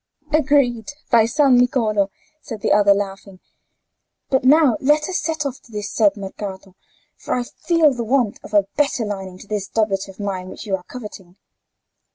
[0.33, 2.09] "Agreed, by San Niccolò,"
[2.41, 3.39] said the other, laughing.
[4.31, 6.73] "But now let us set off to this said Mercato,
[7.17, 10.65] for I feel the want of a better lining to this doublet of mine which
[10.65, 11.35] you are coveting."